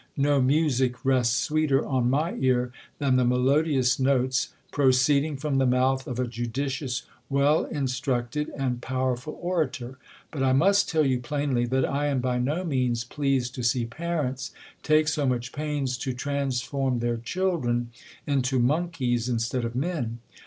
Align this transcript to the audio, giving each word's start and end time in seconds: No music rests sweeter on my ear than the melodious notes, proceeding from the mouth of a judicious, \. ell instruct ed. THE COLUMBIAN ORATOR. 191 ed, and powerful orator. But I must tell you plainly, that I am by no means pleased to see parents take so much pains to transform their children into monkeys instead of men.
No 0.17 0.41
music 0.41 1.05
rests 1.05 1.35
sweeter 1.35 1.85
on 1.85 2.09
my 2.09 2.33
ear 2.33 2.71
than 2.97 3.17
the 3.17 3.23
melodious 3.23 3.99
notes, 3.99 4.49
proceeding 4.71 5.37
from 5.37 5.59
the 5.59 5.67
mouth 5.67 6.07
of 6.07 6.19
a 6.19 6.25
judicious, 6.25 7.03
\. 7.19 7.31
ell 7.31 7.65
instruct 7.65 8.35
ed. 8.35 8.47
THE 8.47 8.51
COLUMBIAN 8.51 8.63
ORATOR. 8.63 8.63
191 8.63 8.63
ed, 8.63 8.65
and 8.65 8.81
powerful 8.81 9.39
orator. 9.39 9.97
But 10.31 10.41
I 10.41 10.53
must 10.53 10.89
tell 10.89 11.05
you 11.05 11.19
plainly, 11.19 11.67
that 11.67 11.85
I 11.85 12.07
am 12.07 12.19
by 12.19 12.39
no 12.39 12.63
means 12.63 13.03
pleased 13.03 13.53
to 13.53 13.63
see 13.63 13.85
parents 13.85 14.49
take 14.81 15.07
so 15.07 15.27
much 15.27 15.51
pains 15.51 15.99
to 15.99 16.13
transform 16.15 16.97
their 16.97 17.17
children 17.17 17.91
into 18.25 18.57
monkeys 18.57 19.29
instead 19.29 19.63
of 19.63 19.75
men. 19.75 20.17